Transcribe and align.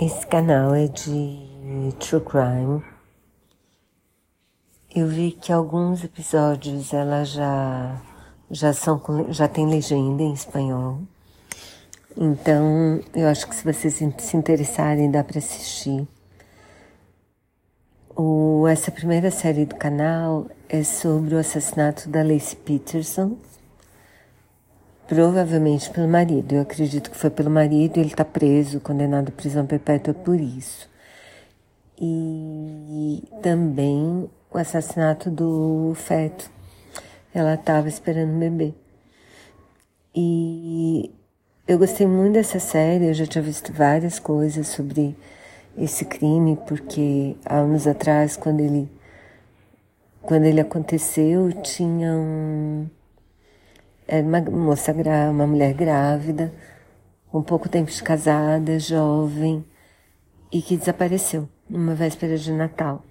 Esse 0.00 0.24
canal 0.28 0.76
é 0.76 0.86
de 0.86 1.92
True 1.98 2.22
Crime. 2.24 2.84
Eu 4.94 5.08
vi 5.08 5.32
que 5.32 5.52
alguns 5.52 6.04
episódios 6.04 6.92
ela 6.94 7.24
já 7.24 8.00
já 8.48 8.72
são 8.72 9.02
já 9.30 9.48
tem 9.48 9.68
legenda 9.68 10.22
em 10.22 10.32
espanhol. 10.32 11.00
Então, 12.16 13.00
eu 13.12 13.26
acho 13.26 13.48
que 13.48 13.56
se 13.56 13.64
vocês 13.64 13.94
se 13.94 14.36
interessarem, 14.36 15.10
dá 15.10 15.24
para 15.24 15.40
assistir. 15.40 16.06
O, 18.14 18.68
essa 18.68 18.92
primeira 18.92 19.32
série 19.32 19.66
do 19.66 19.74
canal 19.74 20.46
é 20.68 20.84
sobre 20.84 21.34
o 21.34 21.38
assassinato 21.38 22.08
da 22.08 22.22
Lacey 22.22 22.56
Peterson, 22.56 23.36
Provavelmente 25.08 25.88
pelo 25.88 26.06
marido. 26.06 26.54
Eu 26.54 26.60
acredito 26.60 27.10
que 27.10 27.16
foi 27.16 27.30
pelo 27.30 27.50
marido 27.50 27.96
e 27.96 28.00
ele 28.00 28.10
está 28.10 28.26
preso, 28.26 28.78
condenado 28.78 29.30
à 29.30 29.32
prisão 29.32 29.64
perpétua 29.64 30.12
por 30.12 30.38
isso. 30.38 30.86
E 31.98 33.24
também 33.42 34.28
o 34.52 34.58
assassinato 34.58 35.30
do 35.30 35.94
feto. 35.96 36.50
Ela 37.34 37.54
estava 37.54 37.88
esperando 37.88 38.32
um 38.32 38.38
bebê. 38.38 38.74
E 40.14 41.10
eu 41.66 41.78
gostei 41.78 42.06
muito 42.06 42.34
dessa 42.34 42.60
série, 42.60 43.06
eu 43.06 43.14
já 43.14 43.26
tinha 43.26 43.42
visto 43.42 43.72
várias 43.72 44.18
coisas 44.18 44.68
sobre 44.68 45.16
esse 45.76 46.04
crime, 46.04 46.58
porque 46.66 47.34
há 47.46 47.56
anos 47.56 47.86
atrás, 47.86 48.36
quando 48.36 48.60
ele, 48.60 48.90
quando 50.20 50.44
ele 50.44 50.60
aconteceu, 50.60 51.50
tinha 51.62 52.12
um 52.12 52.86
era 54.08 54.26
uma 54.26 54.40
moça, 54.40 54.94
uma 55.30 55.46
mulher 55.46 55.74
grávida, 55.74 56.50
com 57.30 57.42
pouco 57.42 57.68
tempo 57.68 57.90
de 57.90 58.02
casada, 58.02 58.78
jovem, 58.78 59.62
e 60.50 60.62
que 60.62 60.78
desapareceu 60.78 61.46
numa 61.68 61.94
véspera 61.94 62.38
de 62.38 62.50
Natal. 62.50 63.04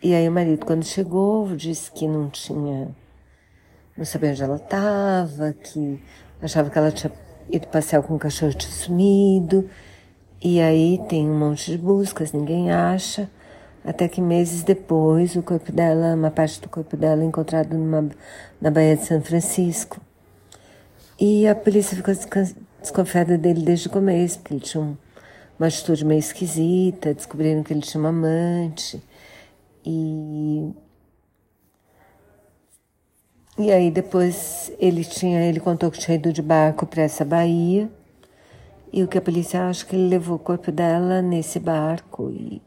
E 0.00 0.14
aí 0.14 0.28
o 0.28 0.32
marido, 0.32 0.64
quando 0.64 0.84
chegou, 0.84 1.56
disse 1.56 1.90
que 1.90 2.06
não 2.06 2.30
tinha, 2.30 2.88
não 3.96 4.04
sabia 4.04 4.30
onde 4.30 4.42
ela 4.44 4.56
estava, 4.56 5.52
que 5.52 6.00
achava 6.40 6.70
que 6.70 6.78
ela 6.78 6.92
tinha 6.92 7.12
ido 7.50 7.66
passear 7.66 8.02
com 8.02 8.14
o 8.14 8.18
cachorro 8.18 8.54
tinha 8.54 8.72
sumido. 8.72 9.68
E 10.40 10.60
aí 10.60 11.00
tem 11.08 11.28
um 11.28 11.38
monte 11.38 11.72
de 11.72 11.78
buscas, 11.78 12.32
ninguém 12.32 12.70
acha. 12.70 13.28
Até 13.84 14.06
que 14.08 14.20
meses 14.20 14.62
depois, 14.62 15.34
o 15.34 15.42
corpo 15.42 15.72
dela, 15.72 16.14
uma 16.14 16.30
parte 16.30 16.60
do 16.60 16.68
corpo 16.68 16.96
dela, 16.96 17.22
é 17.22 17.24
encontrado 17.24 17.76
numa, 17.76 18.08
na 18.60 18.70
Baía 18.70 18.96
de 18.96 19.04
São 19.04 19.20
Francisco. 19.20 20.00
E 21.24 21.46
a 21.46 21.54
polícia 21.54 21.96
ficou 21.96 22.12
desconfiada 22.80 23.38
dele 23.38 23.62
desde 23.62 23.86
o 23.86 23.90
começo, 23.90 24.40
porque 24.40 24.54
ele 24.54 24.60
tinha 24.60 24.82
um, 24.82 24.96
uma 25.56 25.68
atitude 25.68 26.04
meio 26.04 26.18
esquisita, 26.18 27.14
descobriram 27.14 27.62
que 27.62 27.72
ele 27.72 27.80
tinha 27.80 28.00
uma 28.00 28.08
amante. 28.08 29.00
E 29.86 30.68
e 33.56 33.70
aí 33.70 33.88
depois 33.88 34.72
ele 34.80 35.04
tinha, 35.04 35.44
ele 35.44 35.60
contou 35.60 35.92
que 35.92 36.00
tinha 36.00 36.16
ido 36.16 36.32
de 36.32 36.42
barco 36.42 36.84
para 36.86 37.02
essa 37.02 37.24
baía. 37.24 37.88
E 38.92 39.04
o 39.04 39.06
que 39.06 39.16
a 39.16 39.22
polícia 39.22 39.68
acha 39.68 39.86
que 39.86 39.94
ele 39.94 40.08
levou 40.08 40.34
o 40.34 40.40
corpo 40.40 40.72
dela 40.72 41.22
nesse 41.22 41.60
barco 41.60 42.30
e 42.32 42.60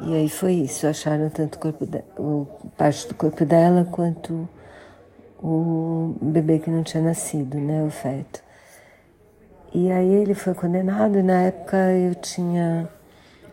e 0.00 0.14
aí 0.14 0.28
foi 0.28 0.54
isso, 0.54 0.86
acharam 0.86 1.30
tanto 1.30 1.56
o 1.56 1.58
corpo 1.60 1.86
de, 1.86 2.02
o 2.18 2.46
parte 2.76 3.06
do 3.06 3.14
corpo 3.14 3.44
dela 3.44 3.84
quanto 3.84 4.48
o 5.42 6.14
bebê 6.20 6.58
que 6.58 6.70
não 6.70 6.82
tinha 6.82 7.02
nascido, 7.02 7.58
né, 7.58 7.82
o 7.82 7.90
feto. 7.90 8.42
E 9.72 9.90
aí 9.90 10.14
ele 10.14 10.34
foi 10.34 10.54
condenado 10.54 11.18
e 11.18 11.22
na 11.22 11.42
época 11.42 11.76
eu 11.92 12.14
tinha 12.14 12.88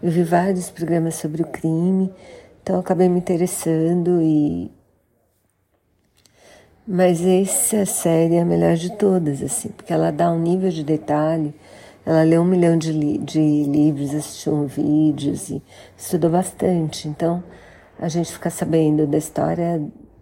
eu 0.02 0.12
vi 0.12 0.24
vários 0.24 0.70
programas 0.70 1.16
sobre 1.16 1.42
o 1.42 1.48
crime, 1.48 2.14
então 2.62 2.80
acabei 2.80 3.10
me 3.10 3.20
interessando 3.20 4.22
e 4.22 4.72
mas 6.90 7.22
essa 7.22 7.86
série 7.86 8.36
é 8.36 8.42
a 8.42 8.46
melhor 8.46 8.76
de 8.76 8.90
todas, 8.96 9.44
assim, 9.44 9.68
porque 9.70 9.92
ela 9.92 10.10
dá 10.10 10.32
um 10.32 10.40
nível 10.40 10.70
de 10.70 10.86
detalhe. 10.86 11.54
Ela 12.06 12.24
leu 12.24 12.42
um 12.42 12.46
milhão 12.46 12.78
de, 12.78 12.94
li 12.94 13.18
de 13.18 13.40
livros, 13.66 14.16
assistiu 14.16 14.66
vídeos 14.66 15.50
e 15.50 15.62
estudou 15.98 16.30
bastante. 16.32 17.10
Então, 17.10 17.44
a 18.00 18.08
gente 18.08 18.32
fica 18.32 18.50
sabendo 18.50 19.06
da 19.06 19.18
história 19.18 19.82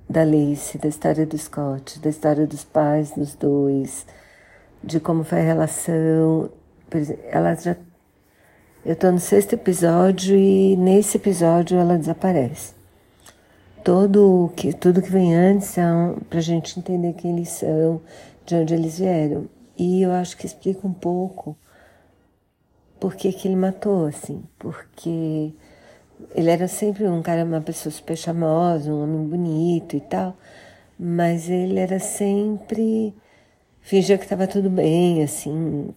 da 0.09 0.21
Alice, 0.21 0.77
da 0.77 0.88
história 0.88 1.25
do 1.25 1.38
Scott, 1.38 1.99
da 1.99 2.09
história 2.09 2.45
dos 2.45 2.63
pais 2.63 3.11
dos 3.11 3.35
dois, 3.35 4.05
de 4.83 4.99
como 4.99 5.23
foi 5.23 5.39
a 5.39 5.43
relação. 5.43 6.49
Ela 7.29 7.55
já. 7.55 7.75
Eu 8.85 8.93
estou 8.93 9.11
no 9.11 9.19
sexto 9.19 9.53
episódio 9.53 10.38
e 10.38 10.77
nesse 10.77 11.17
episódio 11.17 11.77
ela 11.77 11.97
desaparece. 11.97 12.73
Todo 13.83 14.51
que, 14.55 14.73
tudo 14.73 15.01
que 15.01 15.11
vem 15.11 15.35
antes 15.35 15.77
é 15.77 15.83
para 16.29 16.39
a 16.39 16.41
gente 16.41 16.79
entender 16.79 17.13
quem 17.13 17.35
eles 17.35 17.49
são, 17.49 18.01
de 18.45 18.55
onde 18.55 18.73
eles 18.73 18.99
vieram. 18.99 19.47
E 19.77 20.01
eu 20.01 20.11
acho 20.11 20.37
que 20.37 20.45
explica 20.45 20.87
um 20.87 20.93
pouco 20.93 21.57
por 22.99 23.16
que, 23.16 23.31
que 23.33 23.47
ele 23.47 23.55
matou, 23.55 24.05
assim, 24.05 24.43
porque 24.57 25.53
ele 26.34 26.50
era 26.50 26.68
sempre 26.68 27.08
um 27.08 27.22
cara, 27.22 27.44
uma 27.44 27.62
pessoa 27.62 27.92
super 27.92 28.16
charmosa, 28.16 28.92
um 28.92 29.03
homem 29.03 29.28
bonito 29.28 29.96
e 29.96 30.02
tal, 30.02 30.36
mas 31.00 31.50
ele 31.50 31.80
era 31.80 32.00
sempre 32.00 33.14
fingia 33.81 34.18
que 34.18 34.24
estava 34.24 34.48
tudo 34.48 34.70
bem, 34.70 35.24
assim. 35.24 35.94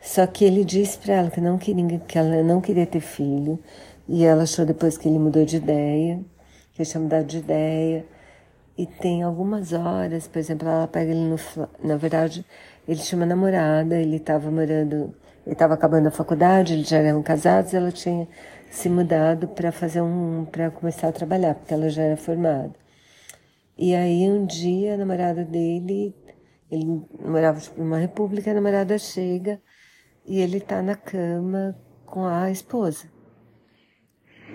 Só 0.00 0.26
que 0.26 0.44
ele 0.44 0.64
disse 0.64 0.98
para 0.98 1.14
ela 1.14 1.30
que 1.30 1.40
não 1.40 1.58
queria, 1.58 1.98
que 2.00 2.18
ela 2.18 2.42
não 2.42 2.60
queria 2.60 2.86
ter 2.86 3.00
filho, 3.00 3.58
e 4.08 4.24
ela 4.24 4.42
achou 4.42 4.66
depois 4.66 4.98
que 4.98 5.08
ele 5.08 5.18
mudou 5.18 5.44
de 5.44 5.56
ideia, 5.56 6.20
que 6.74 6.82
ele 6.82 6.88
tinha 6.88 7.00
mudado 7.00 7.26
de 7.26 7.38
ideia. 7.38 8.04
E 8.76 8.86
tem 8.86 9.22
algumas 9.22 9.72
horas, 9.72 10.26
por 10.26 10.38
exemplo, 10.38 10.68
ela 10.68 10.86
pega 10.88 11.10
ele 11.10 11.20
no. 11.20 11.36
Na 11.82 11.96
verdade, 11.96 12.44
ele 12.86 13.00
tinha 13.00 13.18
uma 13.18 13.26
namorada, 13.26 13.96
ele 13.96 14.16
estava 14.16 14.50
morando, 14.50 15.14
ele 15.46 15.54
estava 15.54 15.74
acabando 15.74 16.08
a 16.08 16.10
faculdade, 16.10 16.74
eles 16.74 16.88
já 16.88 16.98
eram 16.98 17.22
casados, 17.22 17.72
ela 17.72 17.92
tinha 17.92 18.28
se 18.74 18.88
mudado 18.88 19.46
para 19.48 19.70
fazer 19.70 20.02
um 20.02 20.44
para 20.44 20.70
começar 20.70 21.08
a 21.08 21.12
trabalhar, 21.12 21.54
porque 21.54 21.72
ela 21.72 21.88
já 21.88 22.02
era 22.02 22.16
formada. 22.16 22.74
E 23.78 23.94
aí 23.94 24.28
um 24.28 24.44
dia 24.44 24.94
a 24.94 24.96
namorada 24.96 25.44
dele, 25.44 26.14
ele 26.70 27.02
morava 27.24 27.60
tipo, 27.60 27.80
numa 27.80 27.98
república, 27.98 28.50
a 28.50 28.54
namorada 28.54 28.98
chega 28.98 29.60
e 30.26 30.40
ele 30.40 30.60
tá 30.60 30.82
na 30.82 30.96
cama 30.96 31.76
com 32.04 32.26
a 32.26 32.50
esposa. 32.50 33.06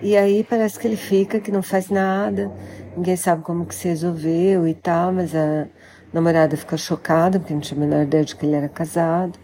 E 0.02 0.16
aí 0.16 0.44
parece 0.44 0.78
que 0.78 0.86
ele 0.86 0.96
fica, 0.96 1.40
que 1.40 1.50
não 1.50 1.62
faz 1.62 1.88
nada, 1.88 2.52
ninguém 2.96 3.16
sabe 3.16 3.42
como 3.42 3.64
que 3.66 3.74
se 3.74 3.88
resolveu 3.88 4.68
e 4.68 4.74
tal, 4.74 5.12
mas 5.12 5.34
a 5.34 5.66
namorada 6.12 6.56
fica 6.58 6.76
chocada, 6.76 7.38
porque 7.38 7.54
não 7.54 7.60
tinha 7.60 7.78
a 7.78 7.86
menor 7.86 8.02
ideia 8.02 8.24
de 8.24 8.36
que 8.36 8.44
ele 8.44 8.54
era 8.54 8.68
casado. 8.68 9.38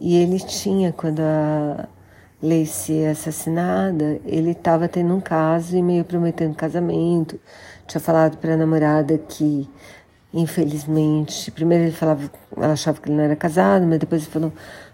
E 0.00 0.16
ele 0.16 0.38
tinha, 0.40 0.92
quando 0.92 1.20
a, 1.20 1.88
Lacey 2.44 3.06
assassinada, 3.06 4.20
ele 4.26 4.50
estava 4.50 4.86
tendo 4.86 5.14
um 5.14 5.20
caso 5.20 5.74
e 5.76 5.82
meio 5.82 6.04
prometendo 6.04 6.54
casamento. 6.54 7.40
Tinha 7.86 8.00
falado 8.00 8.36
para 8.36 8.52
a 8.52 8.56
namorada 8.56 9.16
que, 9.16 9.66
infelizmente, 10.32 11.50
primeiro 11.50 11.84
ele 11.84 11.92
falava, 11.92 12.30
ela 12.54 12.74
achava 12.74 13.00
que 13.00 13.08
ele 13.08 13.16
não 13.16 13.24
era 13.24 13.34
casado, 13.34 13.86
mas 13.86 13.98
depois 13.98 14.22
ele 14.22 14.30
falou: 14.30 14.52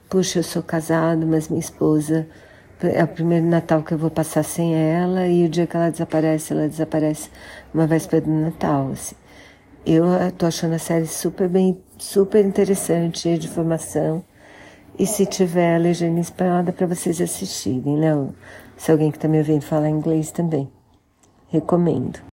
Puxa, 0.08 0.38
eu 0.38 0.42
sou 0.44 0.62
casado, 0.62 1.26
mas 1.26 1.48
minha 1.48 1.60
esposa 1.60 2.28
é 2.82 3.02
o 3.02 3.08
primeiro 3.08 3.46
Natal 3.46 3.82
que 3.82 3.92
eu 3.92 3.98
vou 3.98 4.10
passar 4.10 4.44
sem 4.44 4.74
ela 4.74 5.26
e 5.26 5.44
o 5.44 5.48
dia 5.48 5.66
que 5.66 5.76
ela 5.76 5.90
desaparece, 5.90 6.52
ela 6.52 6.68
desaparece 6.68 7.30
uma 7.74 7.86
véspera 7.86 8.22
do 8.22 8.30
Natal. 8.30 8.90
Assim. 8.92 9.16
Eu 9.84 10.06
estou 10.28 10.46
achando 10.46 10.74
a 10.74 10.78
série 10.78 11.06
super 11.06 11.48
bem, 11.48 11.82
super 11.98 12.44
interessante, 12.44 13.36
de 13.36 13.48
informação. 13.48 14.24
E 14.98 15.06
se 15.06 15.26
tiver 15.26 15.76
a 15.76 15.78
legenda 15.78 16.18
em 16.18 16.22
espanhol, 16.22 16.62
dá 16.62 16.72
para 16.72 16.86
vocês 16.86 17.20
assistirem, 17.20 17.96
né? 17.96 18.10
Se 18.76 18.90
alguém 18.90 19.10
que 19.10 19.16
está 19.16 19.28
me 19.28 19.38
ouvindo 19.38 19.62
falar 19.62 19.88
inglês 19.88 20.30
também. 20.30 20.70
Recomendo. 21.48 22.29